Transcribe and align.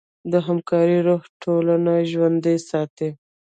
د 0.31 0.33
همکارۍ 0.47 0.99
روح 1.07 1.21
ټولنه 1.43 1.93
ژوندۍ 2.11 2.57
ساتي. 2.69 3.09